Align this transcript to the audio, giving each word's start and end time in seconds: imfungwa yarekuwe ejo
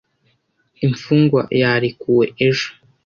imfungwa 0.85 1.41
yarekuwe 1.61 2.23
ejo 2.47 2.69